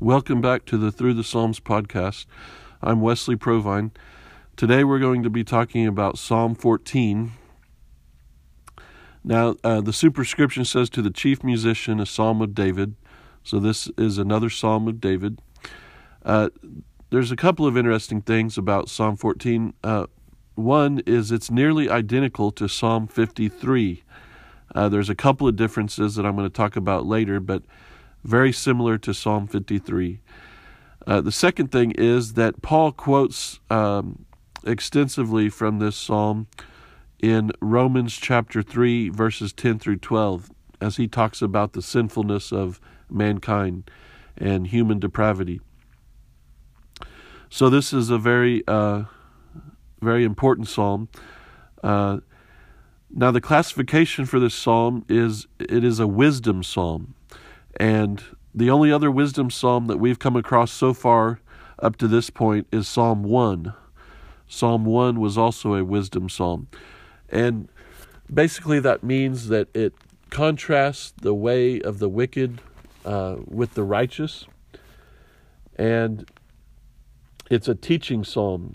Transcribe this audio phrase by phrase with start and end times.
[0.00, 2.24] Welcome back to the Through the Psalms podcast.
[2.80, 3.90] I'm Wesley Provine.
[4.56, 7.32] Today we're going to be talking about Psalm 14.
[9.22, 12.94] Now, uh, the superscription says to the chief musician, a psalm of David.
[13.44, 15.42] So this is another psalm of David.
[16.24, 16.48] Uh,
[17.10, 19.74] there's a couple of interesting things about Psalm 14.
[19.84, 20.06] Uh,
[20.54, 24.02] one is it's nearly identical to Psalm 53.
[24.74, 27.64] Uh, there's a couple of differences that I'm going to talk about later, but
[28.24, 30.20] very similar to Psalm 53.
[31.06, 34.26] Uh, the second thing is that Paul quotes um,
[34.64, 36.46] extensively from this psalm
[37.20, 42.80] in Romans chapter 3, verses 10 through 12, as he talks about the sinfulness of
[43.10, 43.90] mankind
[44.36, 45.60] and human depravity.
[47.48, 49.04] So, this is a very, uh,
[50.00, 51.08] very important psalm.
[51.82, 52.20] Uh,
[53.10, 57.14] now, the classification for this psalm is it is a wisdom psalm.
[57.76, 58.22] And
[58.54, 61.40] the only other wisdom psalm that we've come across so far
[61.78, 63.74] up to this point is Psalm 1.
[64.48, 66.68] Psalm 1 was also a wisdom psalm.
[67.28, 67.68] And
[68.32, 69.94] basically, that means that it
[70.30, 72.60] contrasts the way of the wicked
[73.04, 74.46] uh, with the righteous.
[75.76, 76.28] And
[77.50, 78.74] it's a teaching psalm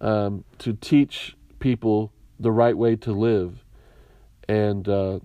[0.00, 3.62] um, to teach people the right way to live
[4.50, 5.20] and uh,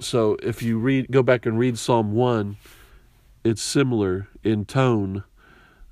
[0.00, 2.56] so if you read, go back and read Psalm 1,
[3.44, 5.24] it's similar in tone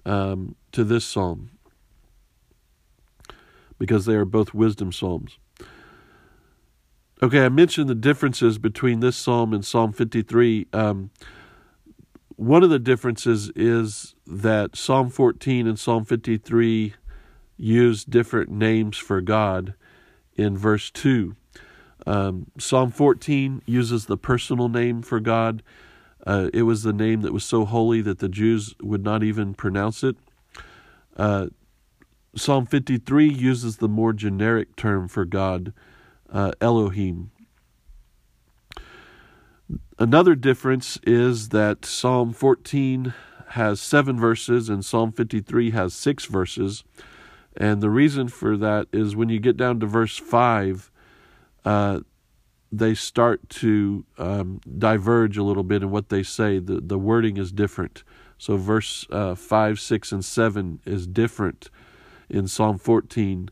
[0.04, 1.50] um, to this psalm
[3.78, 5.38] because they are both wisdom psalms.
[7.22, 10.66] Okay, I mentioned the differences between this psalm and Psalm 53.
[10.72, 11.10] Um,
[12.34, 16.94] one of the differences is that Psalm 14 and Psalm 53
[17.56, 19.74] use different names for God
[20.34, 21.36] in verse 2.
[22.06, 25.62] Um, Psalm 14 uses the personal name for God.
[26.26, 29.54] Uh, it was the name that was so holy that the Jews would not even
[29.54, 30.16] pronounce it.
[31.16, 31.48] Uh,
[32.34, 35.72] Psalm 53 uses the more generic term for God,
[36.30, 37.30] uh, Elohim.
[39.98, 43.12] Another difference is that Psalm 14
[43.50, 46.84] has seven verses and Psalm 53 has six verses.
[47.56, 50.90] And the reason for that is when you get down to verse 5,
[51.64, 52.00] uh,
[52.70, 56.58] they start to um, diverge a little bit in what they say.
[56.58, 58.02] The, the wording is different.
[58.38, 61.68] So, verse uh, 5, 6, and 7 is different
[62.28, 63.50] in Psalm 14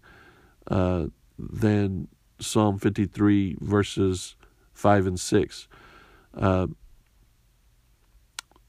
[0.69, 1.07] uh,
[1.39, 2.09] than
[2.41, 4.37] Psalm 53, verses
[4.73, 5.69] 5 and 6.
[6.35, 6.67] Uh,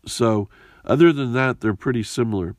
[0.06, 0.50] so,
[0.84, 2.56] other than that, they're pretty similar.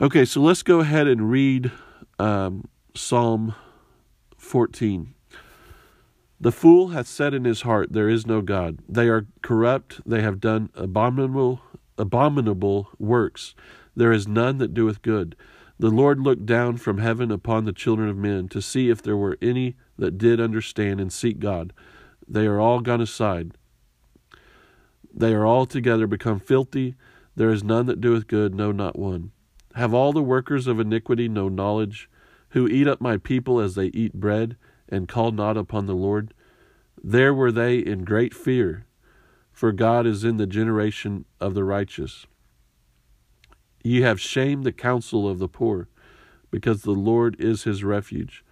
[0.00, 1.72] Okay, so let's go ahead and read
[2.18, 3.54] um, Psalm
[4.36, 5.14] 14.
[6.40, 8.78] The fool hath said in his heart, There is no God.
[8.88, 11.60] They are corrupt, they have done abominable
[11.98, 13.54] abominable works.
[13.94, 15.36] There is none that doeth good.
[15.78, 19.16] The Lord looked down from heaven upon the children of men to see if there
[19.16, 21.74] were any that did understand and seek God.
[22.26, 23.52] They are all gone aside.
[25.12, 26.94] They are all together become filthy.
[27.36, 29.32] There is none that doeth good, no, not one.
[29.74, 32.08] Have all the workers of iniquity no knowledge,
[32.50, 34.56] who eat up my people as they eat bread?
[34.90, 36.34] And called not upon the Lord?
[37.02, 38.86] There were they in great fear,
[39.52, 42.26] for God is in the generation of the righteous.
[43.82, 45.88] Ye have shamed the counsel of the poor,
[46.50, 48.44] because the Lord is his refuge.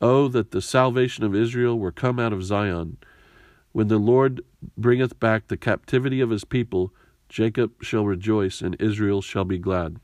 [0.00, 2.96] Oh, that the salvation of Israel were come out of Zion.
[3.72, 4.42] When the Lord
[4.76, 6.92] bringeth back the captivity of his people,
[7.28, 10.00] Jacob shall rejoice, and Israel shall be glad.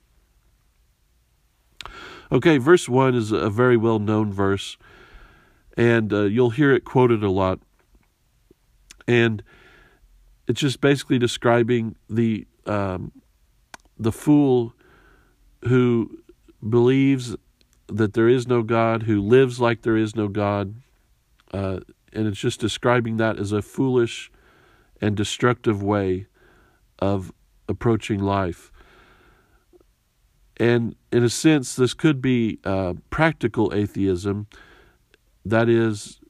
[2.30, 4.76] Okay, verse 1 is a very well known verse
[5.76, 7.60] and uh, you'll hear it quoted a lot.
[9.06, 9.42] And
[10.48, 13.12] it's just basically describing the um,
[13.98, 14.74] the fool
[15.64, 16.18] who
[16.68, 17.36] believes
[17.88, 20.74] that there is no God, who lives like there is no God,
[21.52, 21.80] uh,
[22.12, 24.30] and it's just describing that as a foolish
[25.00, 26.26] and destructive way
[26.98, 27.32] of
[27.68, 28.72] approaching life.
[30.56, 34.46] And in a sense, this could be uh, practical atheism
[35.50, 36.20] that is,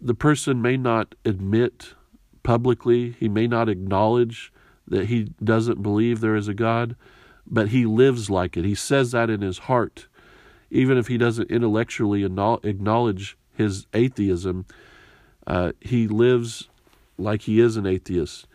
[0.00, 1.94] the person may not admit
[2.42, 4.52] publicly, he may not acknowledge
[4.88, 6.96] that he doesn't believe there is a God,
[7.46, 8.64] but he lives like it.
[8.64, 10.08] He says that in his heart.
[10.70, 14.64] Even if he doesn't intellectually acknowledge his atheism,
[15.46, 16.68] uh, he lives
[17.18, 18.46] like he is an atheist.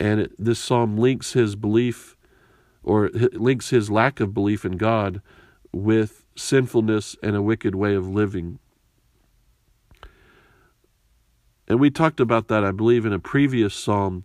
[0.00, 2.16] And it, this psalm links his belief
[2.82, 5.22] or links his lack of belief in God
[5.72, 8.58] with sinfulness and a wicked way of living.
[11.68, 14.24] And we talked about that, I believe, in a previous psalm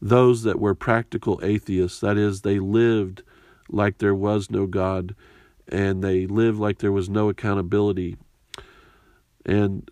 [0.00, 2.00] those that were practical atheists.
[2.00, 3.22] That is, they lived
[3.68, 5.14] like there was no God
[5.68, 8.16] and they lived like there was no accountability.
[9.44, 9.90] And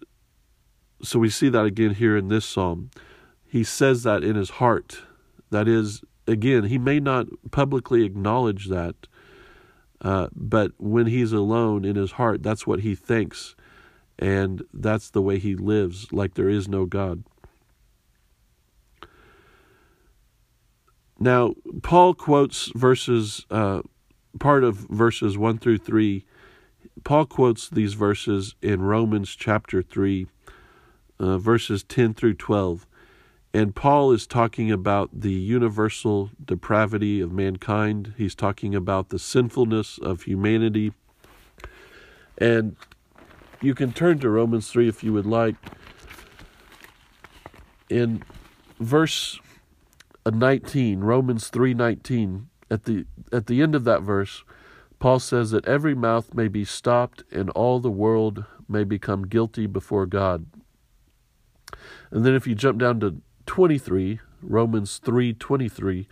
[1.03, 2.91] so we see that again here in this psalm.
[3.47, 5.03] He says that in his heart.
[5.51, 8.95] That is, again, he may not publicly acknowledge that,
[10.01, 13.55] uh, but when he's alone in his heart, that's what he thinks.
[14.19, 17.25] And that's the way he lives, like there is no God.
[21.19, 23.83] Now, Paul quotes verses, uh,
[24.39, 26.25] part of verses 1 through 3.
[27.03, 30.27] Paul quotes these verses in Romans chapter 3,
[31.19, 32.87] uh, verses 10 through 12.
[33.53, 38.15] And Paul is talking about the universal depravity of mankind.
[38.17, 40.93] He's talking about the sinfulness of humanity.
[42.37, 42.75] And
[43.65, 45.57] you can turn to Romans 3 if you would like.
[47.89, 48.23] In
[48.79, 49.39] verse
[50.27, 54.45] uh, 19, Romans 3:19, at the at the end of that verse,
[54.99, 59.67] Paul says that every mouth may be stopped and all the world may become guilty
[59.67, 60.47] before God.
[62.11, 66.07] And then if you jump down to 23, Romans 3:23,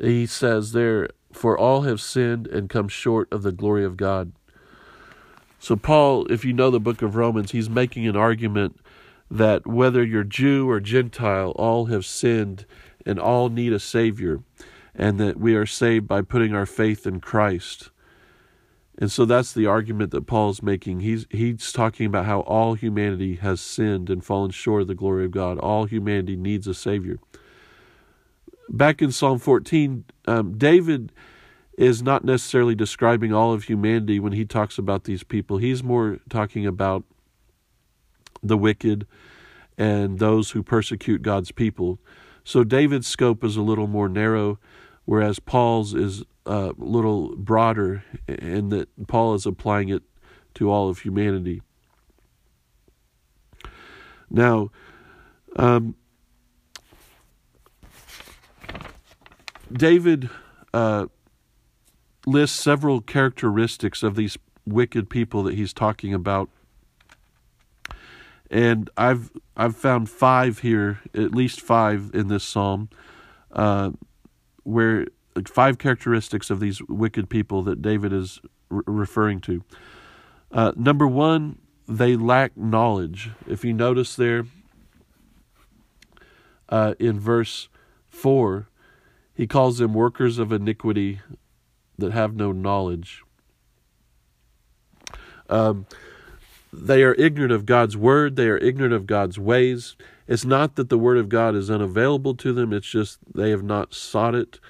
[0.00, 4.32] he says there, for all have sinned and come short of the glory of God.
[5.60, 8.80] So Paul, if you know the book of Romans, he's making an argument
[9.30, 12.64] that whether you're Jew or Gentile, all have sinned
[13.04, 14.42] and all need a Savior,
[14.94, 17.90] and that we are saved by putting our faith in Christ.
[18.96, 21.00] And so that's the argument that Paul's making.
[21.00, 25.26] He's he's talking about how all humanity has sinned and fallen short of the glory
[25.26, 25.58] of God.
[25.58, 27.18] All humanity needs a Savior.
[28.70, 31.12] Back in Psalm 14, um, David
[31.80, 35.56] is not necessarily describing all of humanity when he talks about these people.
[35.56, 37.04] He's more talking about
[38.42, 39.06] the wicked
[39.78, 41.98] and those who persecute God's people.
[42.44, 44.58] So David's scope is a little more narrow,
[45.06, 50.02] whereas Paul's is a little broader, in that Paul is applying it
[50.56, 51.62] to all of humanity.
[54.28, 54.70] Now,
[55.56, 55.94] um,
[59.72, 60.28] David
[60.74, 61.06] uh,
[62.26, 64.36] lists several characteristics of these
[64.66, 66.50] wicked people that he's talking about
[68.50, 72.88] and I've I've found five here, at least five in this psalm,
[73.52, 73.92] uh,
[74.64, 75.06] where
[75.46, 79.62] five characteristics of these wicked people that David is re- referring to.
[80.50, 83.30] Uh, number one, they lack knowledge.
[83.46, 84.46] If you notice there,
[86.68, 87.68] uh, in verse
[88.08, 88.68] four,
[89.32, 91.20] he calls them workers of iniquity
[92.00, 93.22] that have no knowledge.
[95.48, 95.86] Um,
[96.72, 99.96] they are ignorant of God's word, they are ignorant of God's ways.
[100.28, 103.64] It's not that the word of God is unavailable to them, it's just they have
[103.64, 104.60] not sought it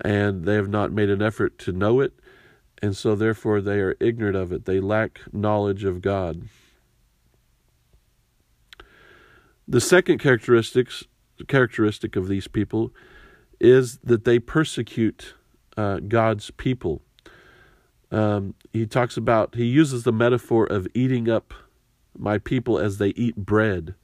[0.00, 2.12] and they have not made an effort to know it,
[2.80, 4.64] and so therefore they are ignorant of it.
[4.64, 6.48] They lack knowledge of God.
[9.66, 11.04] The second characteristics
[11.46, 12.90] characteristic of these people
[13.60, 15.34] is that they persecute
[15.78, 17.00] uh, God's people.
[18.10, 21.54] Um, he talks about, he uses the metaphor of eating up
[22.18, 23.94] my people as they eat bread.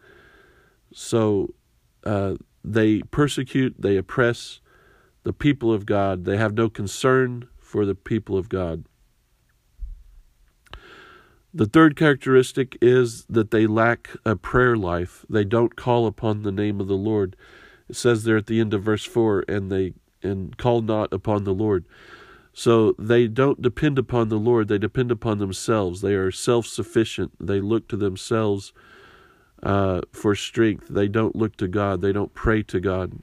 [0.93, 1.53] So
[2.05, 4.61] uh, they persecute, they oppress
[5.25, 8.85] the people of God, they have no concern for the people of God.
[11.53, 15.25] The third characteristic is that they lack a prayer life.
[15.31, 17.37] They don't call upon the name of the Lord.
[17.89, 21.45] It says there at the end of verse 4 and they and call not upon
[21.45, 21.85] the Lord.
[22.53, 26.01] So they don't depend upon the Lord, they depend upon themselves.
[26.01, 27.33] They are self sufficient.
[27.41, 28.73] They look to themselves
[29.63, 30.87] uh, for strength.
[30.89, 33.19] They don't look to God, they don't pray to God.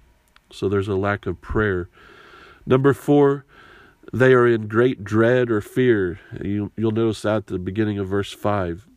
[0.51, 1.89] So there's a lack of prayer.
[2.65, 3.45] Number four,
[4.11, 6.19] they are in great dread or fear.
[6.43, 8.87] You, you'll notice that at the beginning of verse 5.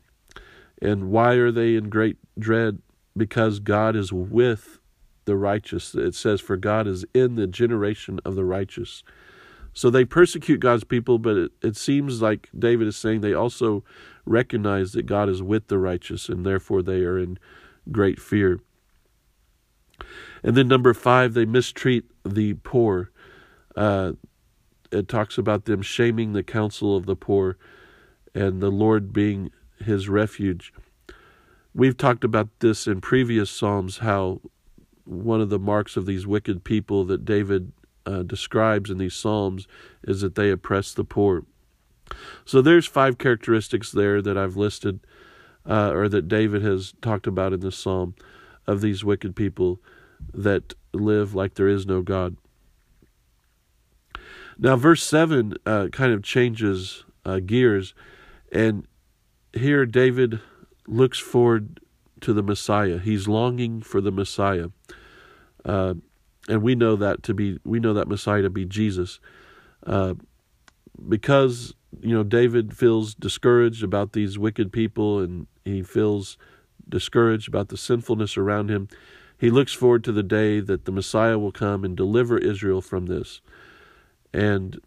[0.83, 2.81] And why are they in great dread?
[3.17, 4.81] Because God is with
[5.25, 5.95] the righteous.
[5.95, 9.03] It says, For God is in the generation of the righteous.
[9.73, 13.83] So they persecute God's people, but it, it seems like David is saying they also
[14.25, 17.39] recognize that God is with the righteous, and therefore they are in
[17.91, 18.61] great fear.
[20.45, 23.11] And then number five, they mistreat the poor.
[23.75, 24.13] Uh,
[24.93, 27.57] it talks about them shaming the counsel of the poor
[28.35, 29.51] and the Lord being
[29.81, 30.73] his refuge.
[31.75, 34.41] We've talked about this in previous Psalms how
[35.05, 37.73] one of the marks of these wicked people that David
[38.07, 39.67] uh, describes in these Psalms
[40.03, 41.45] is that they oppress the poor.
[42.45, 45.01] So there's five characteristics there that I've listed,
[45.69, 48.15] uh, or that David has talked about in this Psalm,
[48.67, 49.81] of these wicked people
[50.33, 52.37] that live like there is no God.
[54.59, 57.95] Now, verse 7 uh, kind of changes uh, gears,
[58.53, 58.87] and
[59.53, 60.41] here David
[60.87, 61.81] looks forward
[62.25, 62.99] to the Messiah.
[62.99, 64.69] He's longing for the Messiah.
[65.65, 65.95] Uh,
[66.49, 69.21] and we know that to be we know that Messiah to be Jesus.
[69.87, 70.15] Uh,
[71.07, 76.39] because you know David feels discouraged about these wicked people and he feels
[76.89, 78.89] discouraged about the sinfulness around him.
[79.37, 83.07] He looks forward to the day that the Messiah will come and deliver Israel from
[83.07, 83.43] this.
[84.33, 84.81] And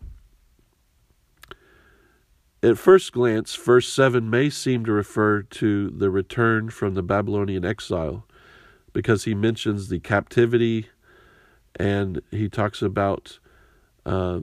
[2.64, 7.64] at first glance, verse 7 may seem to refer to the return from the Babylonian
[7.64, 8.26] exile
[8.94, 10.88] because he mentions the captivity
[11.76, 13.38] and he talks about
[14.06, 14.40] uh,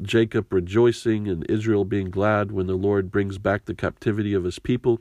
[0.00, 4.60] Jacob rejoicing and Israel being glad when the Lord brings back the captivity of his
[4.60, 5.00] people.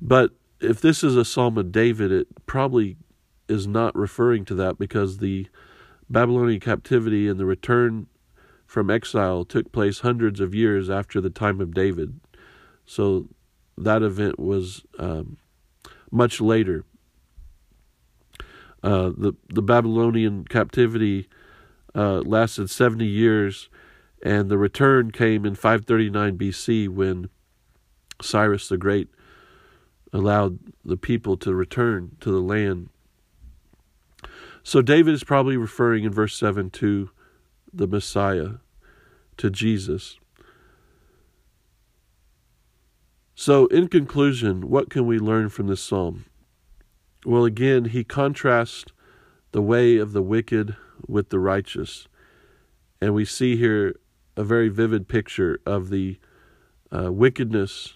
[0.00, 2.96] But if this is a psalm of David, it probably
[3.48, 5.48] is not referring to that because the
[6.08, 8.06] Babylonian captivity and the return
[8.66, 12.20] from exile took place hundreds of years after the time of David.
[12.86, 13.28] So
[13.76, 15.38] that event was um,
[16.10, 16.84] much later.
[18.82, 21.28] Uh, the the Babylonian captivity
[21.94, 23.70] uh, lasted 70 years,
[24.22, 27.30] and the return came in 539 BC when
[28.20, 29.08] Cyrus the Great
[30.12, 32.90] allowed the people to return to the land
[34.66, 37.10] so David is probably referring in verse 7 to
[37.74, 38.54] the Messiah,
[39.36, 40.18] to Jesus.
[43.34, 46.24] So, in conclusion, what can we learn from this psalm?
[47.26, 48.92] Well, again, he contrasts
[49.52, 50.76] the way of the wicked
[51.06, 52.06] with the righteous.
[53.00, 53.96] And we see here
[54.36, 56.18] a very vivid picture of the
[56.92, 57.94] uh, wickedness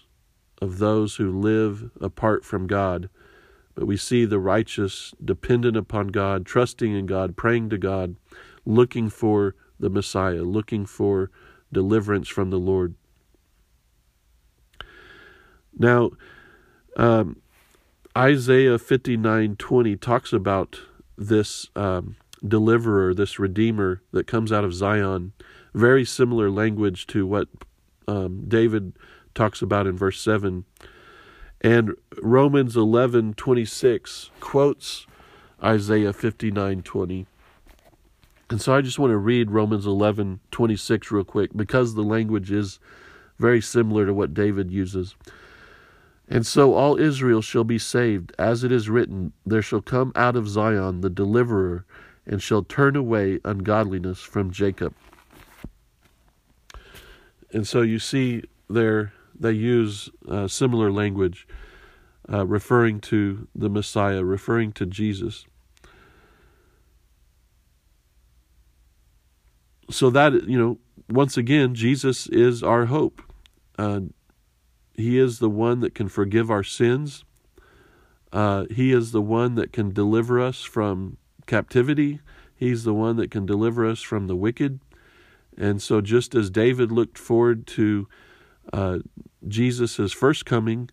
[0.61, 3.09] of those who live apart from God
[3.79, 8.17] but we see the righteous dependent upon God, trusting in God, praying to God,
[8.65, 11.31] looking for the Messiah, looking for
[11.71, 12.95] deliverance from the Lord.
[15.77, 16.11] Now,
[16.97, 17.41] um,
[18.17, 20.81] Isaiah 59:20 talks about
[21.17, 25.33] this um, deliverer, this redeemer that comes out of Zion.
[25.73, 27.47] Very similar language to what
[28.07, 28.93] um, David
[29.35, 30.65] talks about in verse 7.
[31.61, 35.05] And Romans 11:26 quotes
[35.63, 37.25] Isaiah 59:20.
[38.49, 42.79] And so I just want to read Romans 11:26 real quick because the language is
[43.37, 45.15] very similar to what David uses.
[46.27, 50.35] And so all Israel shall be saved, as it is written, there shall come out
[50.35, 51.85] of Zion the deliverer,
[52.25, 54.93] and shall turn away ungodliness from Jacob.
[57.51, 61.47] And so you see there they use uh, similar language,
[62.31, 65.45] uh, referring to the Messiah, referring to Jesus.
[69.89, 70.77] So that, you know,
[71.09, 73.21] once again, Jesus is our hope.
[73.77, 74.01] Uh,
[74.93, 77.23] he is the one that can forgive our sins.
[78.31, 81.17] Uh, he is the one that can deliver us from
[81.47, 82.19] captivity.
[82.55, 84.79] He's the one that can deliver us from the wicked.
[85.57, 88.07] And so, just as David looked forward to
[88.71, 88.99] uh,
[89.47, 90.89] Jesus' first coming,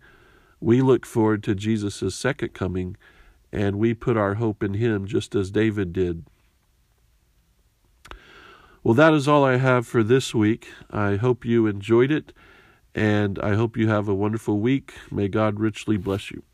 [0.61, 2.97] we look forward to Jesus' second coming,
[3.53, 6.25] and we put our hope in him just as David did.
[8.87, 10.69] Well, that is all I have for this week.
[10.93, 12.33] I hope you enjoyed it,
[12.95, 14.95] and I hope you have a wonderful week.
[15.11, 16.45] May God richly bless you.